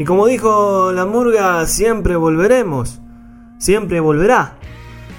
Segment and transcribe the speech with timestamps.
[0.00, 3.02] Y como dijo la murga, siempre volveremos.
[3.58, 4.56] Siempre volverá.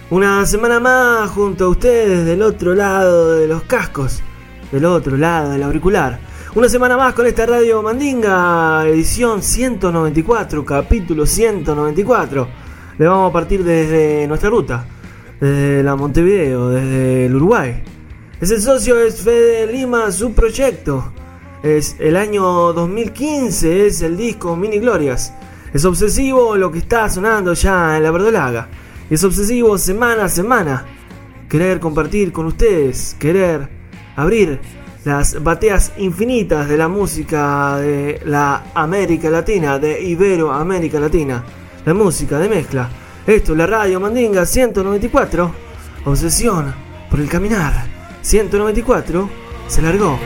[0.09, 4.23] Una semana más junto a ustedes del otro lado de los cascos.
[4.71, 6.19] Del otro lado del auricular.
[6.55, 12.47] Una semana más con esta radio Mandinga, edición 194, capítulo 194.
[12.97, 14.87] Le vamos a partir desde nuestra ruta.
[15.39, 17.83] Desde la Montevideo, desde el Uruguay.
[18.41, 21.13] Es el socio, es Fede Lima, su proyecto.
[21.63, 25.31] Es el año 2015, es el disco Mini Glorias.
[25.71, 28.67] Es obsesivo lo que está sonando ya en la verdolaga.
[29.11, 30.85] Es obsesivo semana a semana.
[31.47, 33.69] Querer compartir con ustedes, querer
[34.15, 34.59] abrir
[35.05, 41.43] las bateas infinitas de la música de la América Latina, de Iberoamérica Latina.
[41.85, 42.89] La música de mezcla.
[43.27, 45.51] Esto es la radio Mandinga 194.
[46.05, 46.73] Obsesión
[47.07, 47.85] por el caminar.
[48.23, 49.29] 194
[49.67, 50.17] se largó.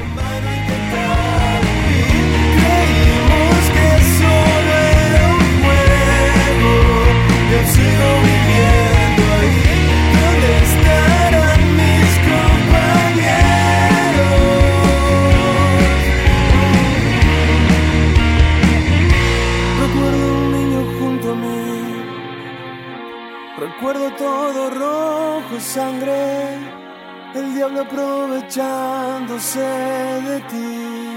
[25.75, 26.57] Sangre.
[27.33, 31.14] El diablo aprovechándose de ti.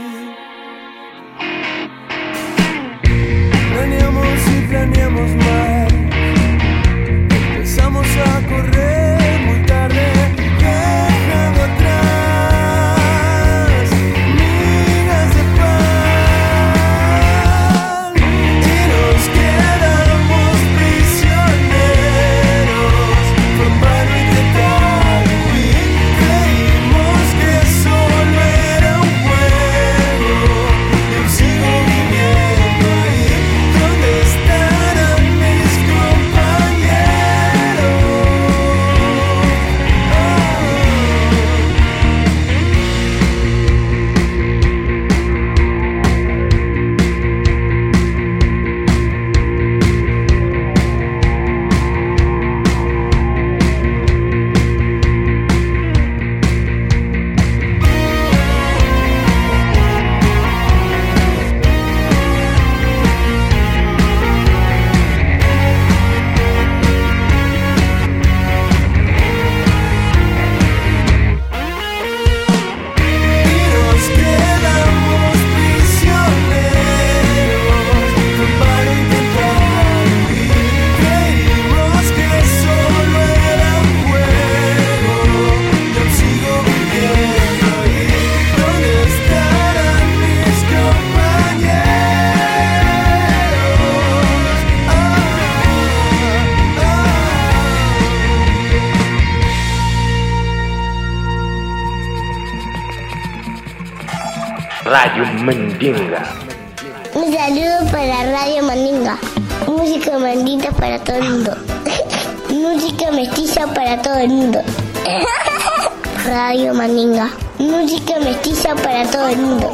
[116.89, 117.29] Mandinga.
[117.59, 119.71] Música mestiza para todo el mundo.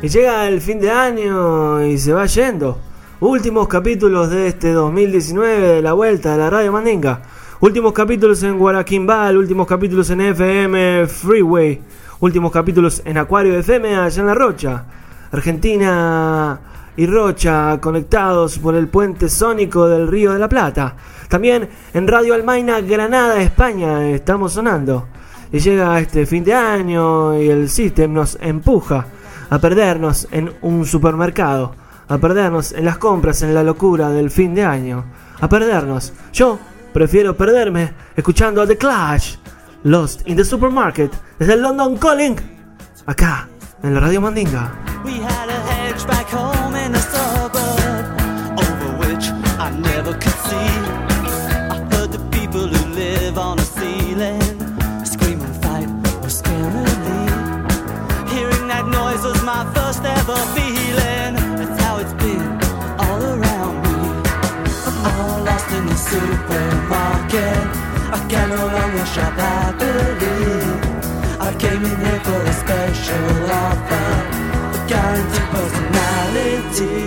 [0.00, 2.78] Y llega el fin de año y se va yendo.
[3.20, 7.22] Últimos capítulos de este 2019 de la vuelta de la Radio Mandinga.
[7.60, 11.78] Últimos capítulos en Guaraquimbal, últimos capítulos en FM Freeway,
[12.20, 14.84] últimos capítulos en Acuario FM allá en La Rocha.
[15.30, 16.58] Argentina
[16.96, 20.96] y Rocha conectados por el puente sónico del Río de la Plata.
[21.28, 25.08] También en Radio Almaina, Granada, España, estamos sonando.
[25.52, 29.06] Y llega este fin de año y el sistema nos empuja
[29.48, 31.74] a perdernos en un supermercado,
[32.08, 35.04] a perdernos en las compras, en la locura del fin de año,
[35.40, 36.12] a perdernos.
[36.32, 36.58] Yo
[36.92, 39.36] prefiero perderme escuchando a The Clash,
[39.84, 42.36] Lost in the Supermarket, desde el London Calling,
[43.06, 43.48] acá
[43.82, 44.72] en la Radio Mandinga.
[59.46, 61.34] My first ever feeling.
[61.54, 62.42] That's how it's been
[62.98, 63.94] all around me.
[64.86, 67.58] I'm all lost in the supermarket.
[68.16, 70.26] I can no longer shop happily.
[71.38, 74.08] I came in here for a special offer,
[74.74, 76.98] a guaranteed personality.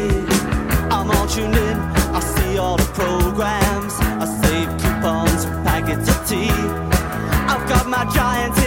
[0.96, 1.78] I'm all tuned in,
[2.20, 3.94] I see all the programs,
[4.24, 6.56] I save coupons packets of tea.
[7.52, 8.59] I've got my giant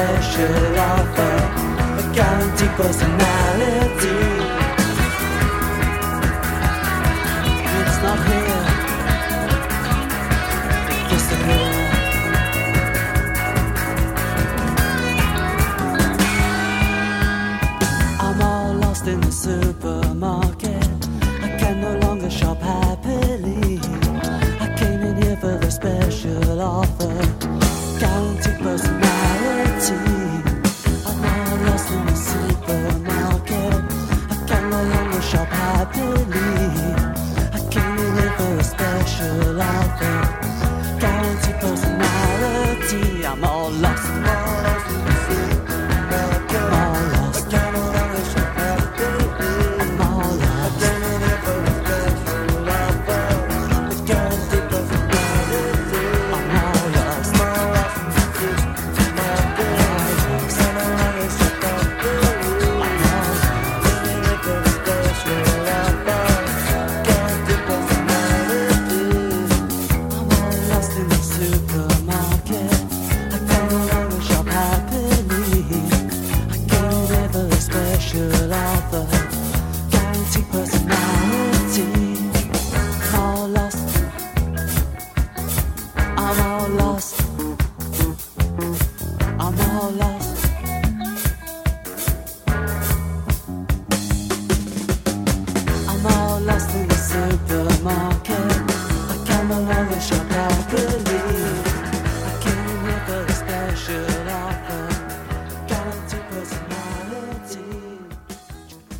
[0.00, 1.36] Special offer,
[2.00, 4.29] a guaranteed personality.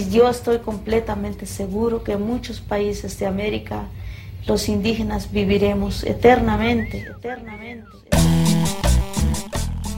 [0.08, 3.84] Yo estoy completamente seguro que en muchos países de América
[4.46, 7.86] los indígenas viviremos eternamente, eternamente.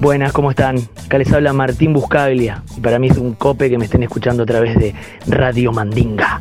[0.01, 0.79] Buenas, ¿cómo están?
[1.07, 4.43] Acá les habla Martín Buscaglia y para mí es un cope que me estén escuchando
[4.43, 4.95] a través de
[5.29, 6.41] Radio Mandinga.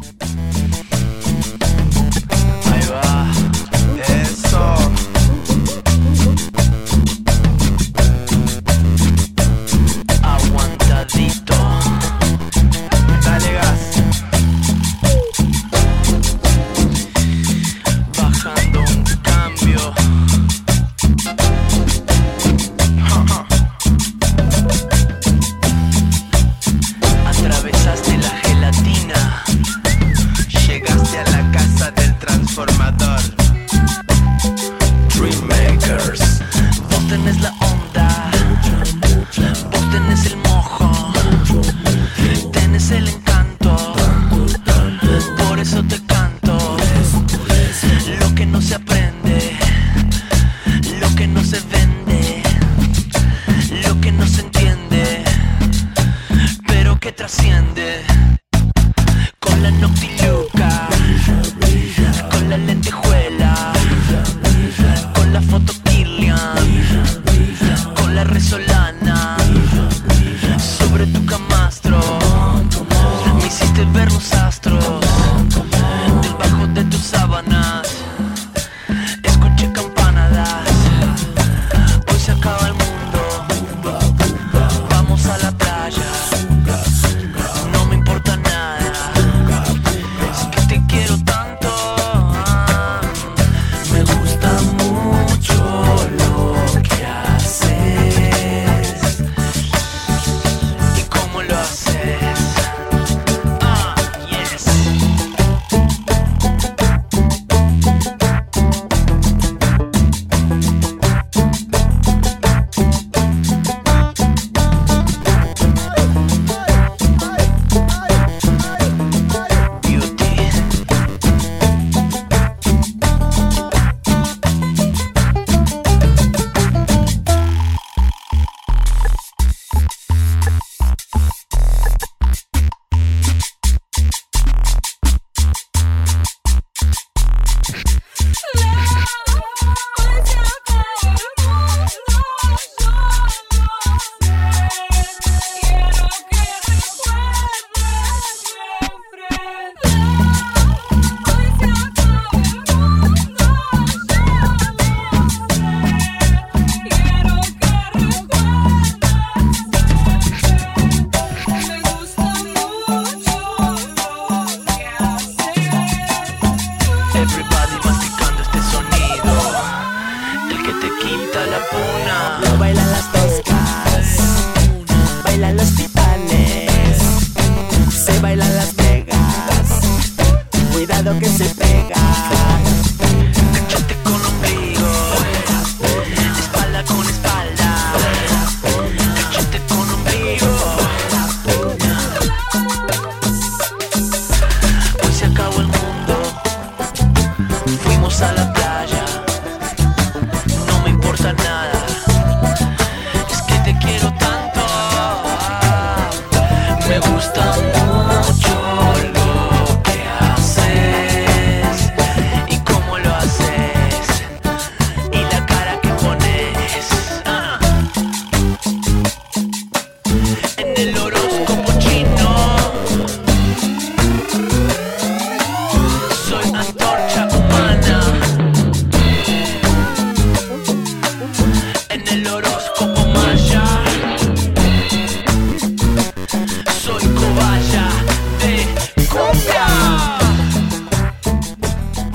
[206.92, 207.81] Me gusta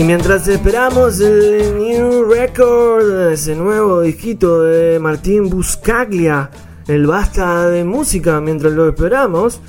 [0.06, 6.48] mientras esperamos el New Record, ese nuevo disquito de Martín Buscaglia,
[6.86, 9.60] el basta de música, mientras lo esperamos,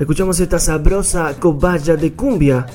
[0.00, 2.66] escuchamos esta sabrosa cobaya de cumbia.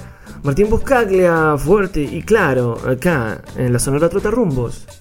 [0.44, 5.01] Martín Buscaglia, fuerte y claro, acá en la Sonora Trotarrumbos.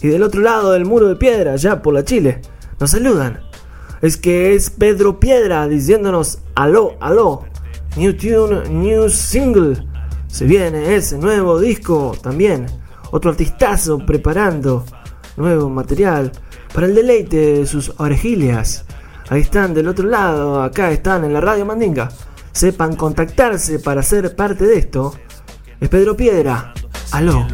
[0.00, 2.40] Y del otro lado del muro de piedra, ya por la Chile,
[2.78, 3.40] nos saludan.
[4.02, 7.44] Es que es Pedro Piedra diciéndonos aló, aló.
[7.96, 9.86] New tune, new single.
[10.26, 12.66] Se viene ese nuevo disco también.
[13.10, 14.84] Otro artistazo preparando
[15.36, 16.32] nuevo material
[16.74, 18.84] para el deleite de sus orejilias.
[19.28, 22.10] Ahí están del otro lado, acá están en la radio Mandinga.
[22.52, 25.14] Sepan contactarse para ser parte de esto.
[25.80, 26.74] Es Pedro Piedra.
[27.12, 27.46] Aló.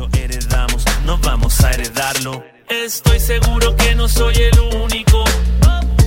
[1.12, 2.42] No vamos a heredarlo.
[2.70, 5.22] Estoy seguro que no soy el único.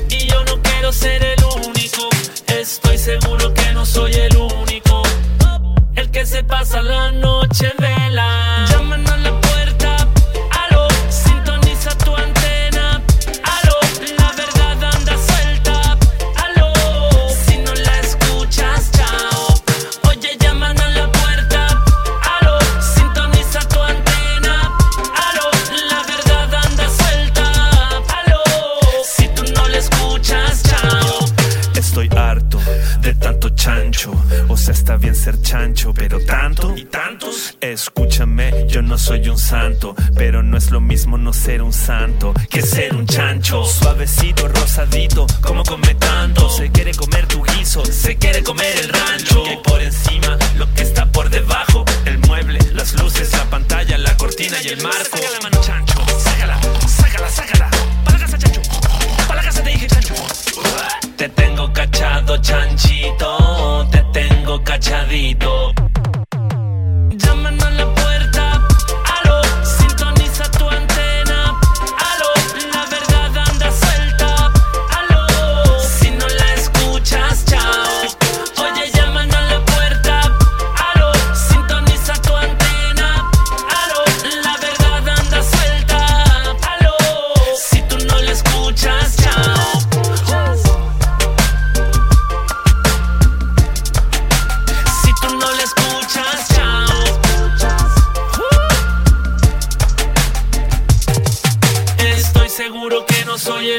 [0.09, 2.09] Y yo no quiero ser el único.
[2.47, 5.03] Estoy seguro que no soy el único.
[5.95, 8.65] El que se pasa la noche en vela.
[8.67, 9.39] Llaman a la
[38.75, 42.61] yo no soy un santo, pero no es lo mismo no ser un santo que
[42.61, 43.63] ser un chancho.
[43.63, 46.49] Suavecito, rosadito, como come tanto.
[46.49, 49.45] Se quiere comer tu guiso, se quiere comer el rancho.
[49.45, 53.97] Y hay por encima lo que está por debajo: el mueble, las luces, la pantalla,
[53.97, 55.19] la cortina y el marco.
[55.19, 56.05] Saca la mano, chancho.
[56.21, 57.71] Sácala, sácala, sácala.
[58.03, 58.61] Para la casa, chancho.
[59.25, 60.15] Para la casa te dije, chancho.
[61.15, 63.87] Te tengo cachado, chanchito.
[63.89, 65.54] Te tengo cachadito.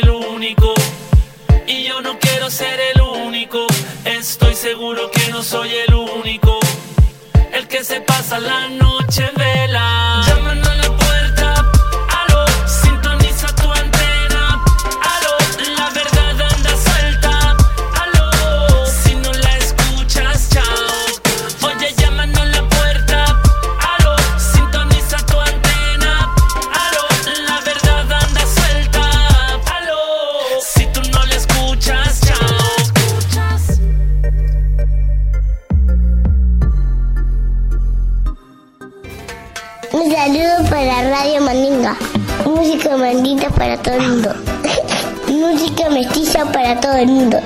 [0.02, 0.74] El único.
[1.66, 3.66] Y yo no quiero ser el único.
[4.04, 6.58] Estoy seguro que no soy el único.
[7.52, 10.65] El que se pasa la noche en vela.
[46.96, 47.38] El mundo.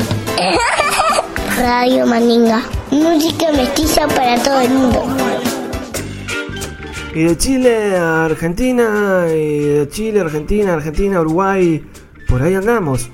[1.58, 2.62] Radio Mandinga.
[2.90, 5.04] Música mestiza para todo el mundo.
[7.14, 11.84] Y de Chile a Argentina, y de Chile, Argentina, Argentina, Uruguay,
[12.28, 13.10] por ahí andamos,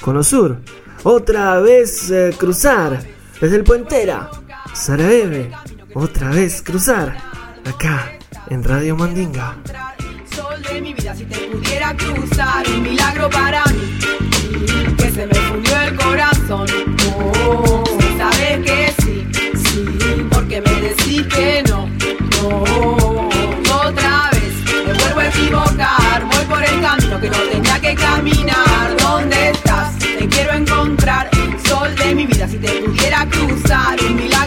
[0.00, 0.58] con Sur.
[1.02, 3.00] Otra vez eh, cruzar,
[3.40, 4.30] desde el Puentera,
[4.74, 5.48] Sarajevo,
[5.94, 7.16] otra vez cruzar,
[7.64, 8.12] acá
[8.50, 9.56] en Radio Mandinga.
[10.34, 15.34] Sol de mi vida, si te pudiera cruzar, un milagro para mí, que se me
[15.34, 15.67] fundió el
[16.08, 16.66] corazón.
[17.16, 17.84] Oh,
[18.16, 19.26] sabes que sí,
[19.64, 19.84] sí,
[20.30, 21.88] porque me decís que no,
[22.36, 23.28] no.
[23.86, 24.54] Otra vez
[24.86, 28.96] me vuelvo a equivocar, voy por el camino que no tenía que caminar.
[29.00, 29.98] ¿Dónde estás?
[29.98, 31.30] Te quiero encontrar,
[31.66, 34.37] sol de mi vida, si te pudiera cruzar, un milagro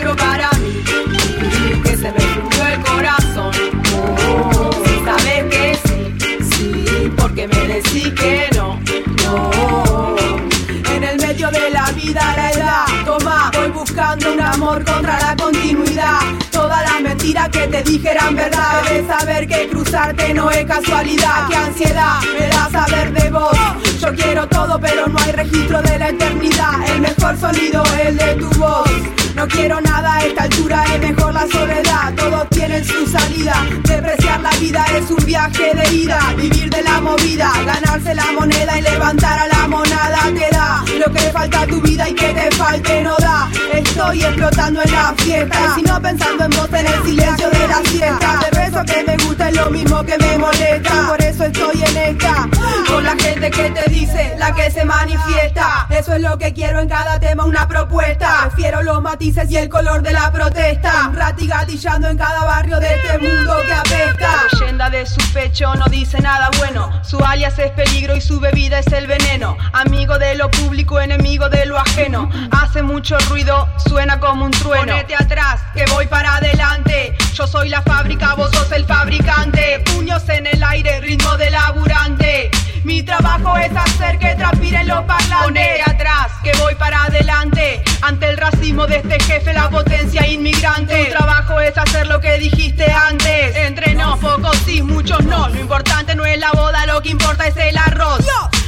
[17.21, 18.81] Mentiras que te dije eran verdad.
[18.89, 21.47] Debes saber que cruzarte no es casualidad.
[21.49, 23.55] Qué ansiedad me da saber de vos.
[23.99, 26.89] Yo quiero todo, pero no hay registro de la eternidad.
[26.89, 29.20] El mejor sonido es de tu voz.
[29.41, 32.13] No quiero nada a esta altura, es mejor la soledad.
[32.15, 33.55] Todos tienen su salida.
[33.85, 36.19] Depreciar la vida es un viaje de ida.
[36.37, 40.83] Vivir de la movida, ganarse la moneda y levantar a la monada que da.
[40.99, 43.49] Lo que le falta a tu vida y que te falte no da.
[43.73, 45.59] Estoy explotando en la fiesta.
[45.59, 48.39] Y si no pensando en vos en el silencio de la siesta.
[48.43, 51.07] De beso que me gusta es lo mismo que me molesta.
[51.07, 52.47] Por eso estoy en esta.
[52.87, 55.87] Con la gente que te dice, la que se manifiesta.
[55.89, 58.49] Eso es lo que quiero en cada tema, una propuesta.
[58.53, 61.07] Prefiero los matices y el color de la protesta.
[61.07, 64.29] Un rati gatillando en cada barrio de este mundo que apesta.
[64.29, 66.91] La leyenda de su pecho no dice nada bueno.
[67.01, 69.57] Su alias es peligro y su bebida es el veneno.
[69.71, 72.29] Amigo de lo público, enemigo de lo ajeno.
[72.51, 74.91] Hace mucho ruido, suena como un trueno.
[74.91, 77.15] Ponete atrás, que voy para adelante.
[77.33, 79.81] Yo soy la fábrica, vos sos el fabricante.
[79.95, 82.51] Puños en el aire, ritmo de laburante.
[82.83, 85.45] Mi trabajo es hacer que transpiren los parlantes.
[85.45, 87.83] Ponete atrás, que voy para adelante.
[88.01, 91.05] Ante el racismo de este jefe, la potencia inmigrante.
[91.05, 93.55] Tu trabajo es hacer lo que dijiste antes.
[93.55, 95.49] Entre nos, pocos sí, muchos no.
[95.49, 98.25] Lo importante no es la boda, lo que importa es el arroz.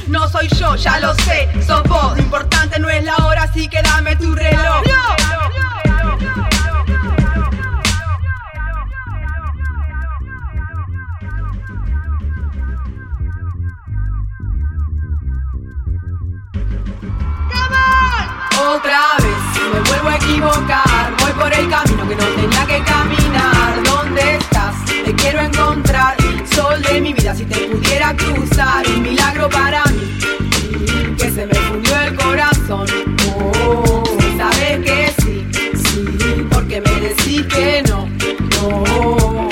[0.08, 2.16] No soy yo, ya lo sé, sos vos.
[2.16, 4.84] Lo importante no es la hora, así que dame tu reloj.
[18.76, 19.13] Otra
[20.04, 23.84] vuelvo a equivocar, voy por el camino que no tenía que caminar.
[23.84, 24.76] ¿Dónde estás?
[24.86, 26.16] Te quiero encontrar,
[26.54, 31.56] sol de mi vida, si te pudiera cruzar, un milagro para mí, que se me
[31.56, 32.88] fundió el corazón.
[33.38, 34.04] Oh,
[34.38, 38.08] sabes que sí, sí, porque me decís que no,
[38.60, 39.48] no.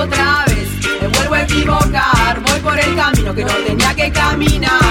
[0.00, 0.68] Otra vez
[1.00, 4.87] me vuelvo a equivocar, voy por el camino que no tenía que caminar.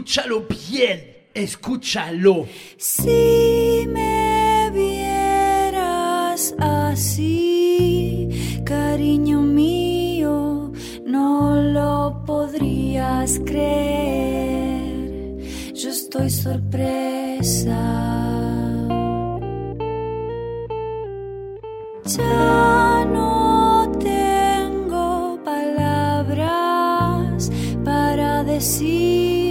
[0.00, 1.28] Escúchalo bien.
[1.34, 2.46] Escúchalo.
[2.78, 10.72] Si me vieras así, cariño mío,
[11.04, 15.36] no lo podrías creer.
[15.74, 17.76] Yo estoy sorpresa.
[22.06, 27.50] Ya no tengo palabras
[27.84, 29.49] para decir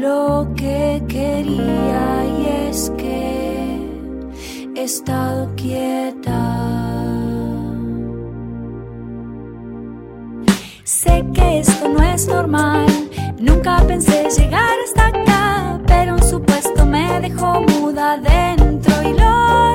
[0.00, 3.80] lo que quería y es que
[4.76, 6.44] he estado quieta.
[10.84, 12.86] Sé que esto no es normal,
[13.38, 19.67] nunca pensé llegar hasta acá, pero un supuesto me dejó muda dentro y lo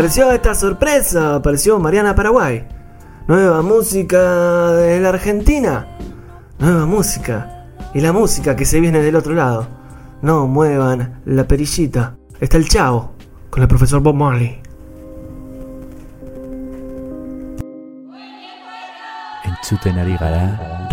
[0.00, 2.66] apareció esta sorpresa, apareció Mariana Paraguay.
[3.28, 5.88] Nueva música de la Argentina.
[6.58, 7.66] Nueva música.
[7.92, 9.68] Y la música que se viene del otro lado.
[10.22, 12.16] No muevan la perillita.
[12.40, 13.12] Está el chavo
[13.50, 14.62] con el profesor Bob Marley.
[19.44, 20.16] Entzuten ari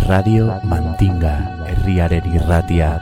[0.05, 3.01] Radio Mandinga herriaren irratia.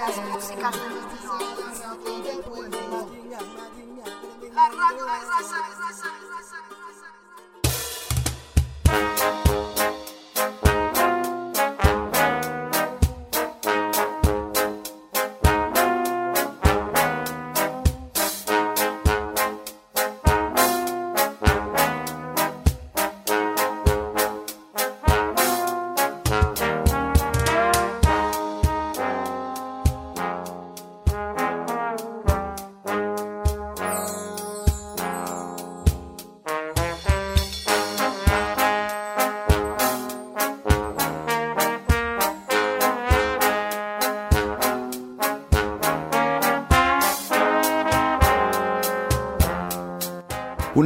[0.00, 2.15] las músicas de La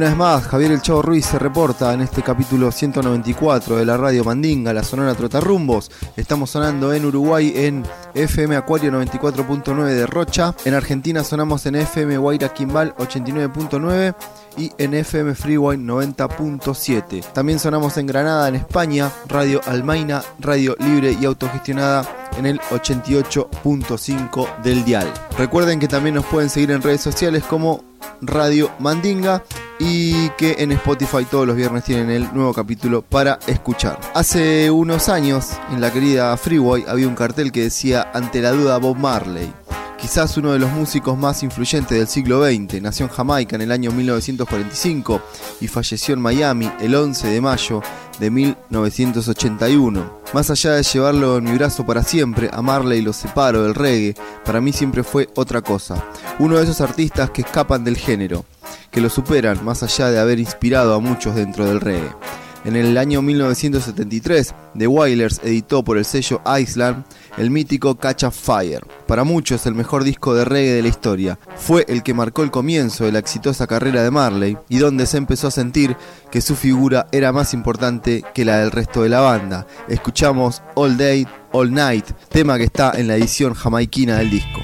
[0.01, 3.97] Una vez más, Javier El Chavo Ruiz se reporta en este capítulo 194 de la
[3.97, 5.91] radio Mandinga, la Sonora Trotarrumbos.
[6.17, 7.85] Estamos sonando en Uruguay en
[8.15, 10.55] FM Acuario 94.9 de Rocha.
[10.65, 14.15] En Argentina sonamos en FM Guaira Quimbal 89.9
[14.57, 17.23] y en FM Freeway 90.7.
[17.31, 24.61] También sonamos en Granada, en España, Radio Almaina, radio libre y autogestionada en el 88.5
[24.63, 25.13] del dial.
[25.37, 27.83] Recuerden que también nos pueden seguir en redes sociales como
[28.19, 29.43] Radio Mandinga
[29.83, 33.99] y que en Spotify todos los viernes tienen el nuevo capítulo para escuchar.
[34.13, 38.77] Hace unos años en la querida Freeway había un cartel que decía ante la duda
[38.77, 39.51] Bob Marley.
[39.99, 43.71] Quizás uno de los músicos más influyentes del siglo XX, nació en Jamaica en el
[43.71, 45.19] año 1945
[45.61, 47.81] y falleció en Miami el 11 de mayo
[48.19, 50.21] de 1981.
[50.33, 54.15] Más allá de llevarlo en mi brazo para siempre, a Marley lo separo del reggae,
[54.45, 56.03] para mí siempre fue otra cosa.
[56.39, 58.45] Uno de esos artistas que escapan del género,
[58.89, 62.15] que lo superan más allá de haber inspirado a muchos dentro del reggae.
[62.63, 67.03] En el año 1973, The Wailers editó por el sello Island
[67.37, 68.85] el mítico Catch a Fire.
[69.07, 71.39] Para muchos el mejor disco de reggae de la historia.
[71.55, 75.17] Fue el que marcó el comienzo de la exitosa carrera de Marley y donde se
[75.17, 75.97] empezó a sentir
[76.29, 79.65] que su figura era más importante que la del resto de la banda.
[79.87, 84.61] Escuchamos All Day, All Night, tema que está en la edición jamaiquina del disco.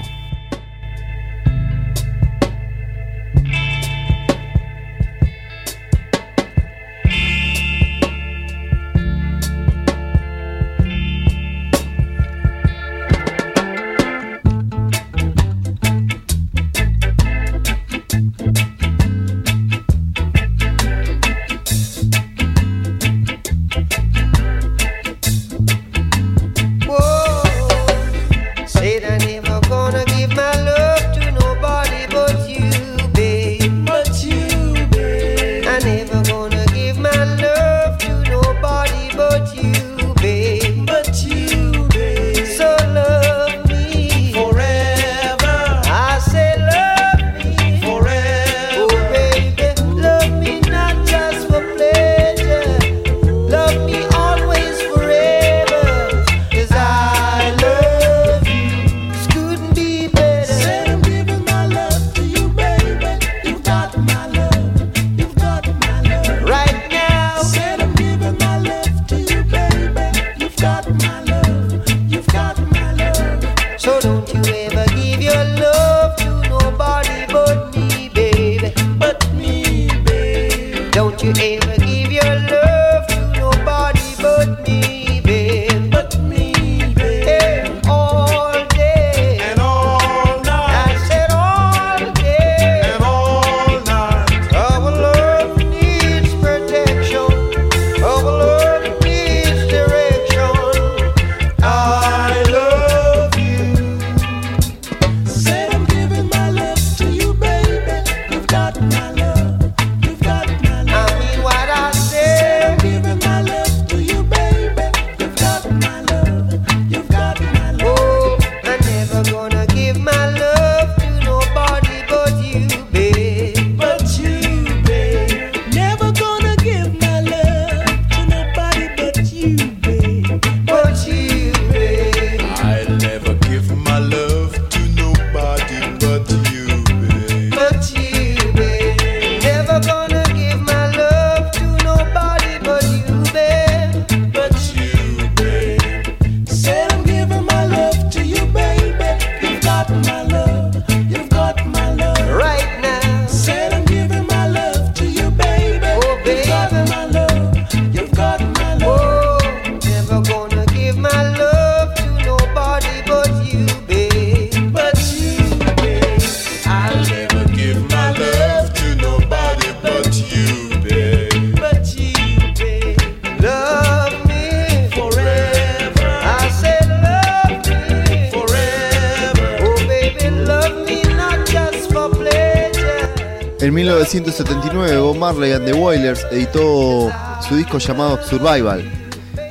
[186.30, 187.10] Editó
[187.46, 188.84] su disco llamado Survival,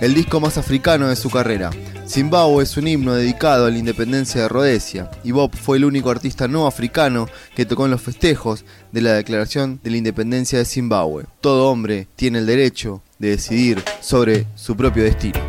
[0.02, 1.72] el disco más africano de su carrera.
[2.08, 6.10] Zimbabue es un himno dedicado a la independencia de Rhodesia y Bob fue el único
[6.10, 10.66] artista no africano que tocó en los festejos de la declaración de la independencia de
[10.66, 11.26] Zimbabue.
[11.42, 15.47] Todo hombre tiene el derecho de decidir sobre su propio destino.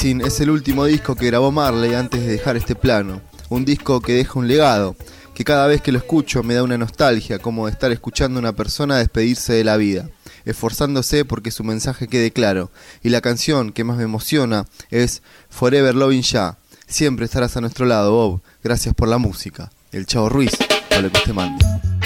[0.00, 3.20] Es el último disco que grabó Marley antes de dejar este plano.
[3.48, 4.94] Un disco que deja un legado,
[5.34, 8.42] que cada vez que lo escucho me da una nostalgia, como de estar escuchando a
[8.42, 10.08] una persona despedirse de la vida,
[10.44, 12.70] esforzándose porque su mensaje quede claro.
[13.02, 15.20] Y la canción que más me emociona es
[15.50, 16.58] Forever Loving Ya.
[16.86, 18.40] Siempre estarás a nuestro lado, Bob.
[18.62, 19.72] Gracias por la música.
[19.90, 20.52] El Chavo Ruiz,
[20.90, 21.97] por lo que usted manda.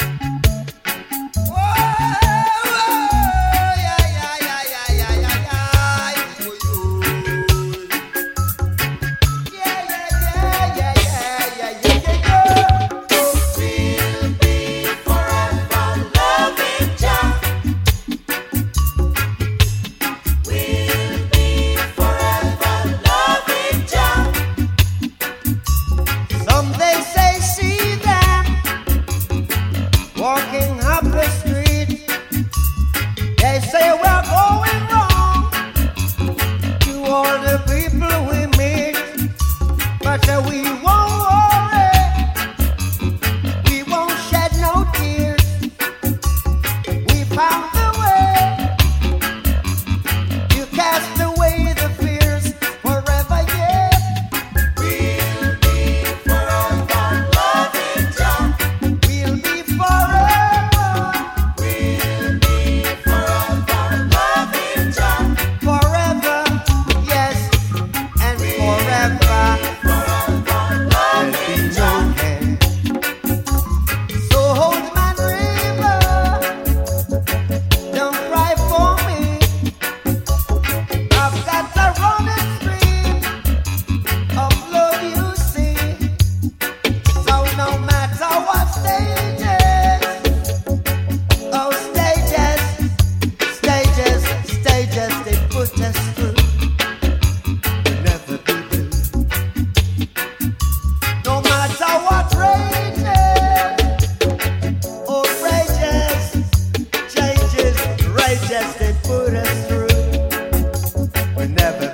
[111.43, 111.92] whenever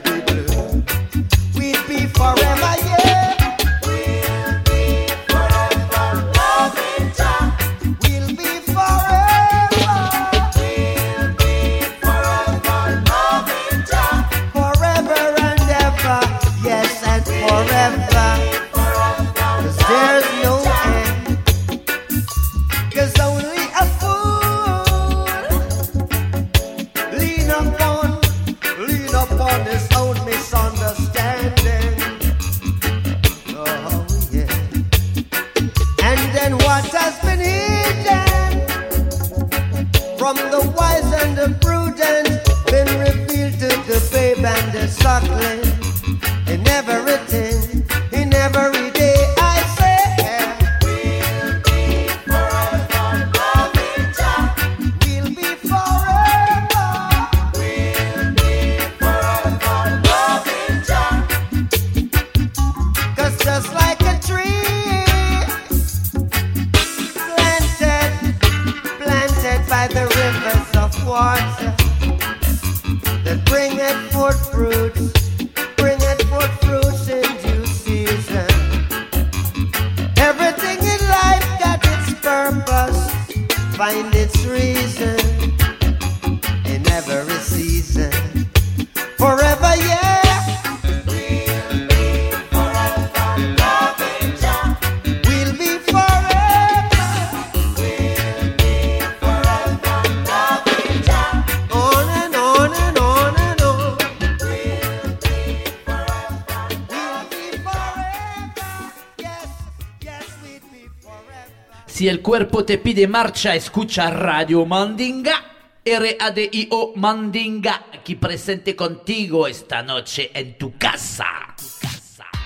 [111.86, 115.44] Si el cuerpo te pide marcha, escucha Radio Mandinga.
[115.84, 121.24] RADIO Mandinga, aquí presente contigo esta noche en tu casa.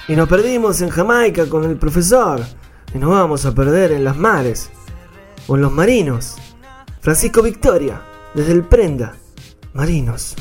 [0.09, 2.41] Y nos perdimos en Jamaica con el profesor.
[2.95, 4.71] Y nos vamos a perder en las mares.
[5.49, 6.37] O en los marinos.
[7.01, 8.01] Francisco Victoria,
[8.35, 9.17] desde el Prenda.
[9.73, 10.37] Marinos.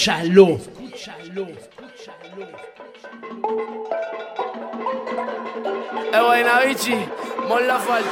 [0.00, 0.58] Escúchalo.
[6.10, 6.94] Buena, bichi.
[7.46, 8.08] Mon la falta.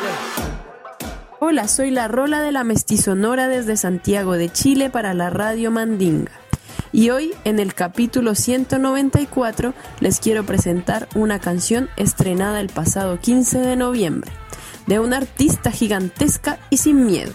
[1.40, 6.32] Hola, soy la Rola de la Mestizonora desde Santiago de Chile para la Radio Mandinga.
[6.92, 13.60] Y hoy, en el capítulo 194, les quiero presentar una canción estrenada el pasado 15
[13.60, 14.30] de noviembre,
[14.86, 17.32] de una artista gigantesca y sin miedo.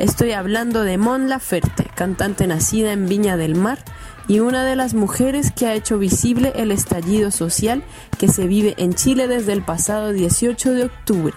[0.00, 3.78] Estoy hablando de Mon Laferte, cantante nacida en Viña del Mar
[4.28, 7.84] y una de las mujeres que ha hecho visible el estallido social
[8.18, 11.34] que se vive en Chile desde el pasado 18 de octubre.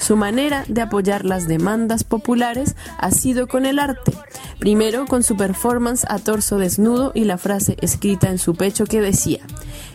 [0.00, 4.12] Su manera de apoyar las demandas populares ha sido con el arte,
[4.58, 9.00] primero con su performance a torso desnudo y la frase escrita en su pecho que
[9.00, 9.46] decía,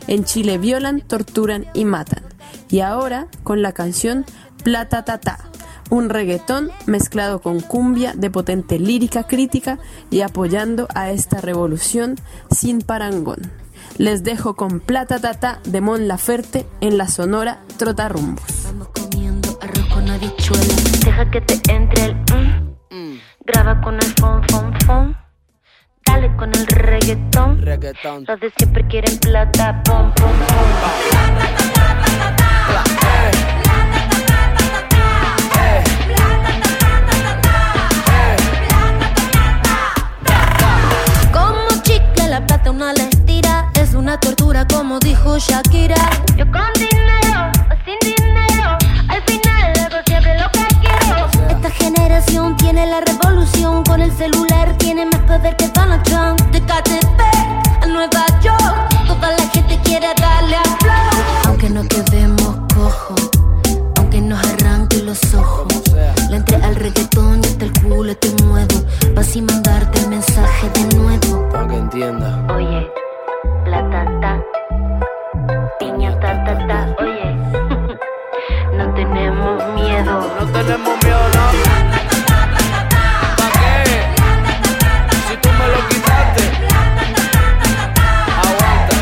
[0.07, 2.23] en Chile violan, torturan y matan,
[2.69, 4.25] y ahora con la canción
[4.63, 5.48] Plata Tata,
[5.89, 9.79] un reggaetón mezclado con cumbia de potente lírica crítica
[10.09, 12.15] y apoyando a esta revolución
[12.51, 13.51] sin parangón.
[13.97, 18.43] Les dejo con Plata Tata de Mon Laferte en la sonora Trotarrumbos.
[19.93, 20.73] con habichuela.
[21.03, 23.19] Deja que te entre el mm.
[23.45, 25.17] Graba con el fon, fon, fon.
[26.05, 27.61] Dale con el reggaetón.
[27.61, 28.25] Reggaetón.
[28.27, 30.69] Los de siempre quieren plata, pom, pom, pom.
[32.67, 33.58] Como
[42.79, 45.97] una le tira Es una tortura como dijo Shakira
[46.37, 48.77] Yo con dinero o sin dinero.
[49.09, 51.27] Al final hago siempre lo que quiero.
[51.49, 56.61] Esta generación tiene la revolución Con el celular tiene más poder que Donald Trump De
[56.61, 57.19] KTP
[57.83, 63.29] a Nueva York Toda la gente quiere darle a flow Aunque no quedemos cojos
[63.97, 65.67] Aunque nos arranque los ojos
[66.29, 70.69] Le entré al reggaetón y hasta el culo te muevo Pa' así mandarte el mensaje
[70.69, 70.88] de
[71.79, 72.29] entienda.
[72.53, 72.91] Oye,
[73.63, 74.33] plata, ta.
[75.79, 76.95] Piña, ta, ta, ta.
[76.99, 77.35] Oye,
[78.77, 80.13] no tenemos miedo.
[80.39, 81.45] No tenemos miedo, no.
[83.37, 83.73] ¿Pa' qué?
[85.27, 86.43] Si tú me lo quitaste.
[88.43, 88.95] Aguanta.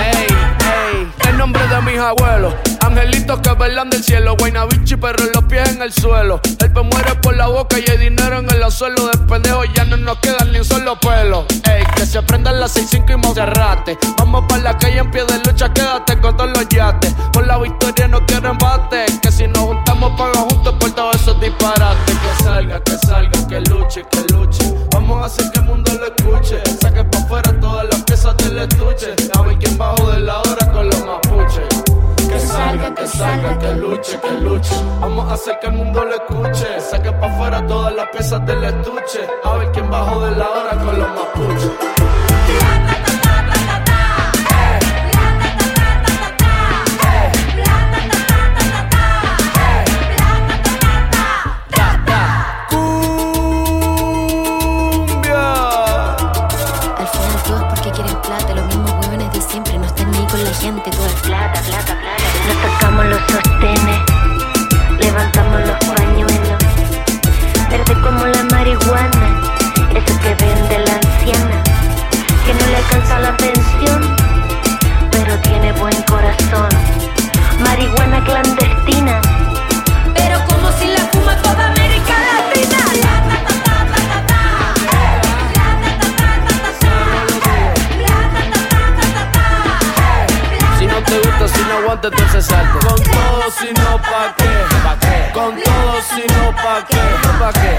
[0.00, 0.26] Ey,
[0.74, 1.12] ey.
[1.28, 2.54] El nombre de mis abuelos.
[2.84, 4.36] Angelitos que velan del cielo.
[4.38, 6.40] Guaynabichi, pero los pies en el suelo.
[6.60, 9.06] El pe muere por la boca y hay dinero en el suelo.
[9.08, 11.46] De pendejo ya no nos quedan ni un solo pelo.
[11.64, 11.71] Ey,
[12.12, 13.98] se prendan las 6-5 y Monserrate.
[14.18, 17.14] Vamos para la calle en pie de lucha, quédate con todos los yates.
[17.32, 19.06] Por la victoria no quiero embate.
[19.22, 22.14] Que si nos juntamos, paga juntos por todos esos disparates.
[22.18, 24.74] Que salga, que salga, que luche, que luche.
[24.92, 26.62] Vamos a hacer que el mundo lo escuche.
[26.82, 29.14] Saque pa' afuera todas las piezas del estuche.
[29.32, 31.82] A ver quién bajo de la hora con los mapuches.
[32.28, 34.74] Que salga, que salga, que luche, que luche.
[35.00, 36.78] Vamos a hacer que el mundo lo escuche.
[36.78, 39.26] Saque pa' afuera todas las piezas del estuche.
[39.44, 42.01] A ver quién bajo de la hora con los mapuches.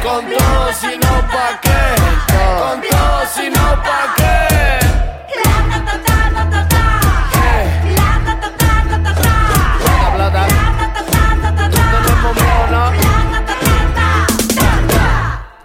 [0.04, 1.82] Con todo, si no, pa' qué.
[2.60, 4.34] Con todo, si no, pa' qué.
[10.16, 10.64] Plata, plata.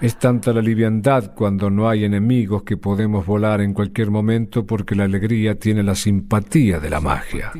[0.01, 4.95] Es tanta la liviandad cuando no hay enemigos que podemos volar en cualquier momento porque
[4.95, 7.51] la alegría tiene la simpatía de la magia.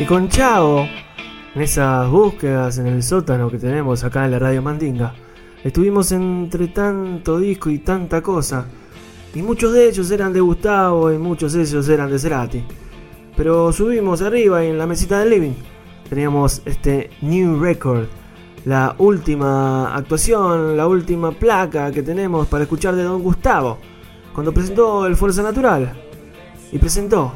[0.00, 0.88] Y con Chavo,
[1.56, 5.14] en esas búsquedas en el sótano que tenemos acá en la Radio Mandinga,
[5.64, 8.66] estuvimos entre tanto disco y tanta cosa.
[9.34, 12.62] Y muchos de ellos eran de Gustavo y muchos de ellos eran de Cerati.
[13.38, 15.54] Pero subimos arriba y en la mesita del living
[16.10, 18.04] teníamos este New Record,
[18.66, 23.78] la última actuación, la última placa que tenemos para escuchar de Don Gustavo,
[24.34, 25.90] cuando presentó el Fuerza Natural.
[26.70, 27.32] Y presentó,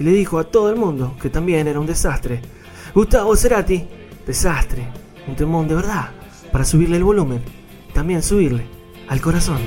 [0.00, 2.40] y le dijo a todo el mundo que también era un desastre.
[2.98, 3.86] Gustavo Cerati,
[4.26, 4.88] desastre,
[5.28, 6.10] un temón de verdad,
[6.50, 7.40] para subirle el volumen,
[7.94, 8.66] también subirle
[9.06, 9.58] al corazón.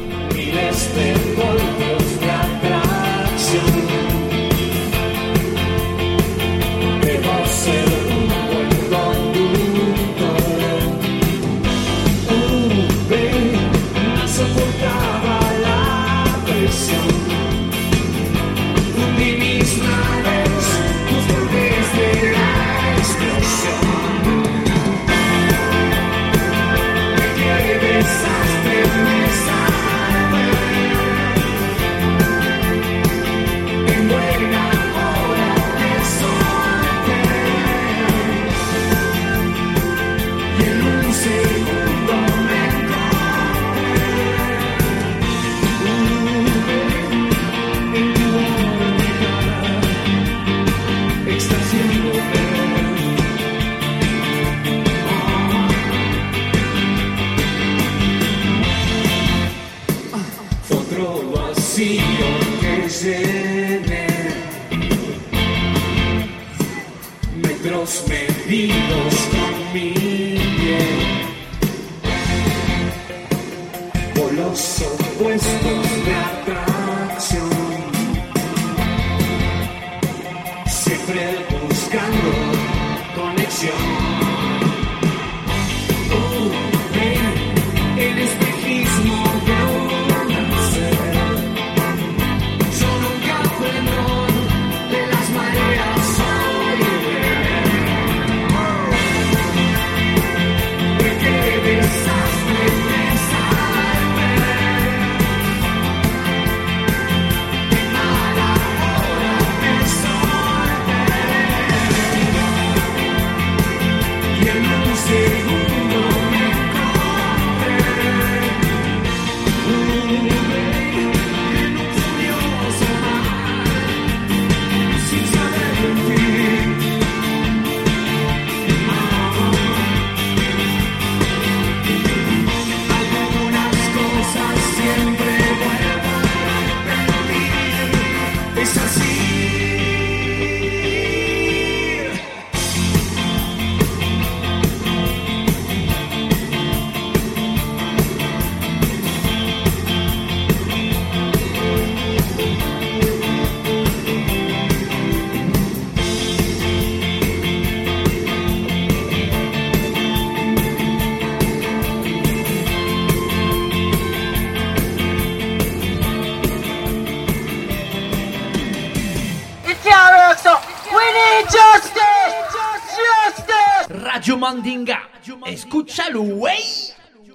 [174.22, 175.10] Radio Mandinga.
[175.48, 176.62] Escúchalo, güey.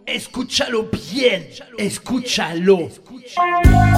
[0.06, 1.48] Escúchalo bien.
[1.76, 2.86] Escúchalo.
[2.86, 3.96] Escúchalo.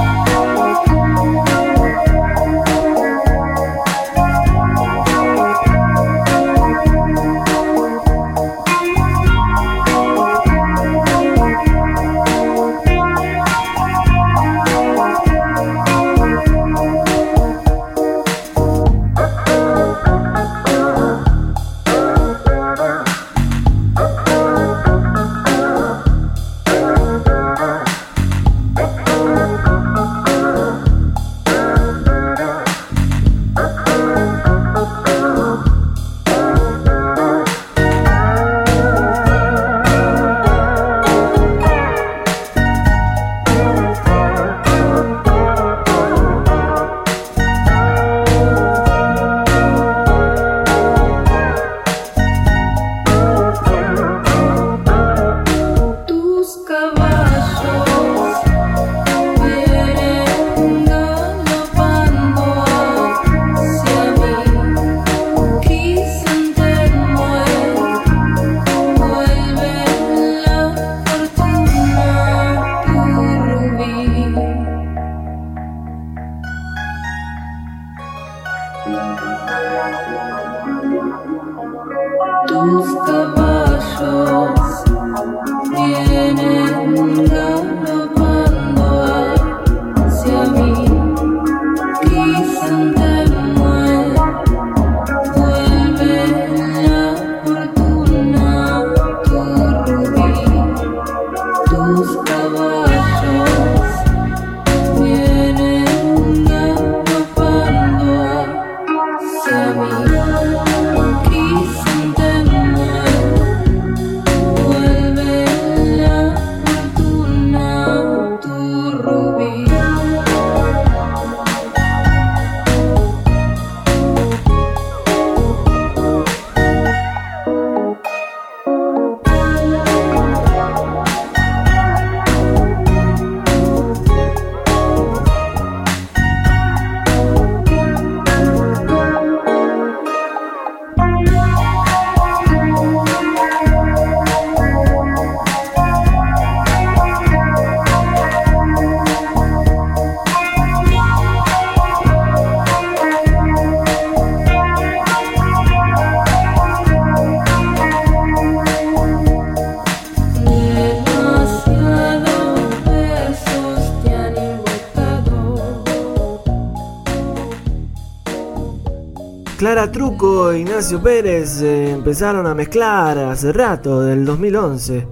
[170.18, 175.06] Truco e Ignacio Pérez eh, empezaron a mezclar hace rato, del 2011.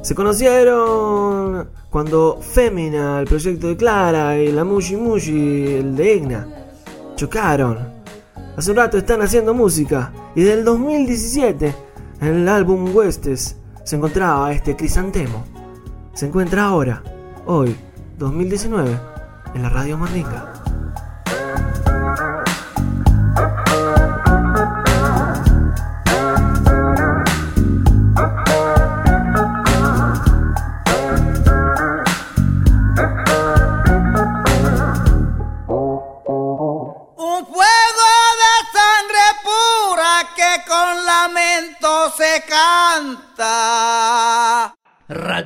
[0.00, 6.48] Se conocieron cuando Femina, el proyecto de Clara, y la Mushi Mushi, el de Igna,
[7.16, 7.78] chocaron.
[8.56, 11.74] Hace un rato están haciendo música y desde el 2017,
[12.20, 15.44] en el álbum Huestes, se encontraba este crisantemo.
[16.14, 17.02] Se encuentra ahora,
[17.44, 17.74] hoy,
[18.16, 18.96] 2019,
[19.56, 20.57] en la Radio Mandinga.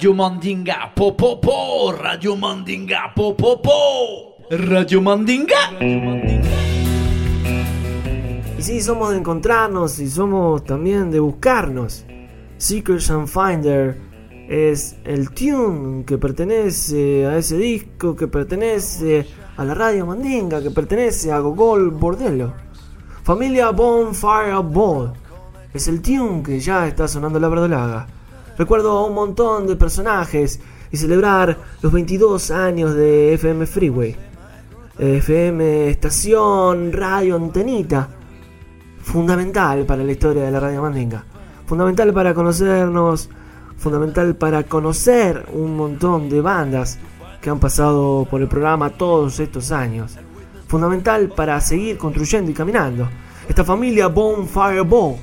[0.02, 5.78] Radio Mandinga, po po po, Radio Mandinga, po po po, Radio Mandinga.
[8.58, 12.04] Y sí, somos de encontrarnos y somos también de buscarnos.
[12.58, 13.96] Seekers and Finder
[14.48, 19.24] es el tune que pertenece a ese disco, que pertenece
[19.56, 22.54] a la radio Mandinga, que pertenece a Gogol Bordello.
[23.22, 25.12] Familia Bonfire Ball
[25.72, 28.21] es el tune que ya está sonando la verdolaga.
[28.58, 34.14] Recuerdo a un montón de personajes y celebrar los 22 años de FM Freeway.
[34.98, 38.08] FM Estación Radio Antenita.
[39.00, 41.24] Fundamental para la historia de la radio Mandinga.
[41.64, 43.30] Fundamental para conocernos.
[43.78, 46.98] Fundamental para conocer un montón de bandas
[47.40, 50.18] que han pasado por el programa todos estos años.
[50.68, 53.08] Fundamental para seguir construyendo y caminando.
[53.48, 55.16] Esta familia Bonfire Ball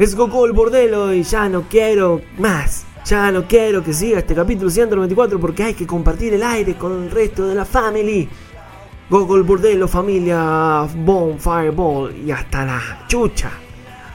[0.00, 2.86] es Gogol Bordelo y ya no quiero más.
[3.04, 7.02] Ya no quiero que siga este capítulo 194 porque hay que compartir el aire con
[7.04, 8.26] el resto de la family.
[9.10, 13.50] Gogol Bordelo, familia Bonfire Ball y hasta la chucha.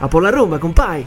[0.00, 1.06] A por la rumba, compay.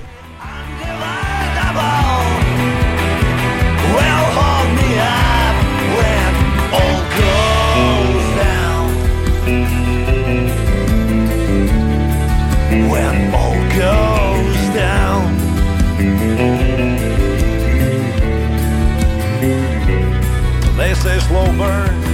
[21.01, 22.09] Say slow burn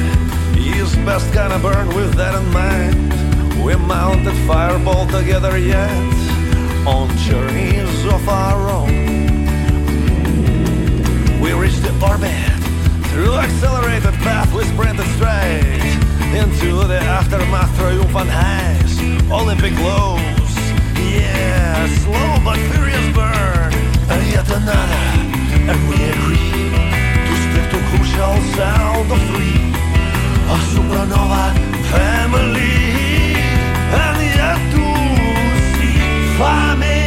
[0.85, 2.95] is best gonna burn with that in mind.
[3.63, 5.89] We mounted fireball together yet
[6.85, 8.93] on journeys of our own.
[11.41, 12.53] We reached the orbit
[13.09, 14.53] through accelerated path.
[14.53, 15.81] We sprinted straight
[16.41, 18.93] into the aftermath, triumphant highs,
[19.31, 20.51] Olympic lows.
[21.17, 23.71] Yeah, slow but furious burn,
[24.11, 25.05] and yet another,
[25.71, 26.94] and we agree
[28.15, 29.71] baix al cel de Flea,
[30.49, 31.53] a Supernova
[31.91, 33.35] Family.
[33.93, 34.87] And yet tu,
[35.75, 35.91] si
[36.37, 37.04] fa més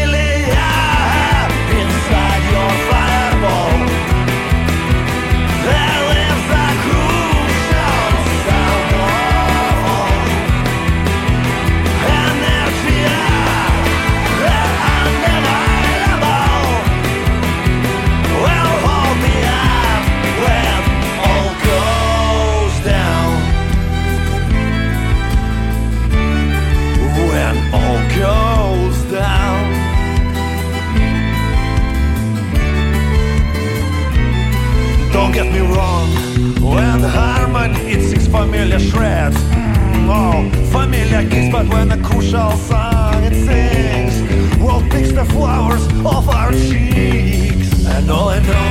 [38.31, 40.51] Familiar shreds, Шред no.
[40.71, 44.15] Фамилия Кис, but when a crucial song it sings
[44.61, 47.87] we'll pick the flowers off our cheeks.
[47.87, 48.69] And all I know,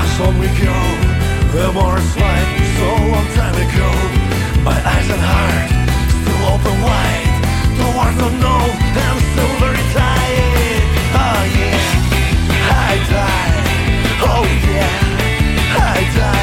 [0.00, 0.78] I saw we go
[1.52, 3.90] The more it's like so long time ago.
[4.64, 5.70] My eyes and heart
[6.20, 7.30] still open wide.
[7.78, 8.62] The world don't know
[9.06, 10.84] I'm still very tired.
[11.24, 13.60] Oh yeah, I die.
[14.32, 14.90] Oh yeah,
[15.76, 16.39] I die.